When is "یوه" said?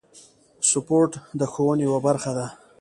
1.87-1.99